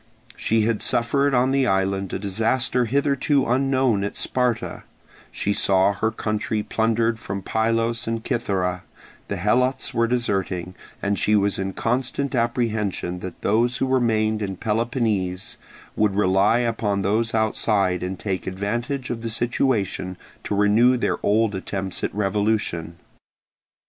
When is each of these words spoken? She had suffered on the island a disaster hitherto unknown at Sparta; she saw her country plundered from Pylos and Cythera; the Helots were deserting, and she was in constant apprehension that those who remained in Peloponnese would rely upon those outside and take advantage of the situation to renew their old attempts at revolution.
She 0.35 0.61
had 0.61 0.81
suffered 0.81 1.35
on 1.35 1.51
the 1.51 1.67
island 1.67 2.11
a 2.11 2.17
disaster 2.17 2.85
hitherto 2.85 3.45
unknown 3.45 4.03
at 4.03 4.17
Sparta; 4.17 4.81
she 5.31 5.53
saw 5.53 5.93
her 5.93 6.09
country 6.09 6.63
plundered 6.63 7.19
from 7.19 7.43
Pylos 7.43 8.07
and 8.07 8.23
Cythera; 8.25 8.81
the 9.27 9.35
Helots 9.35 9.93
were 9.93 10.07
deserting, 10.07 10.73
and 11.03 11.19
she 11.19 11.35
was 11.35 11.59
in 11.59 11.73
constant 11.73 12.33
apprehension 12.33 13.19
that 13.19 13.41
those 13.43 13.77
who 13.77 13.85
remained 13.85 14.41
in 14.41 14.57
Peloponnese 14.57 15.57
would 15.95 16.15
rely 16.15 16.57
upon 16.57 17.03
those 17.03 17.35
outside 17.35 18.01
and 18.01 18.17
take 18.17 18.47
advantage 18.47 19.11
of 19.11 19.21
the 19.21 19.29
situation 19.29 20.17
to 20.45 20.55
renew 20.55 20.97
their 20.97 21.19
old 21.23 21.53
attempts 21.53 22.03
at 22.03 22.11
revolution. 22.15 22.95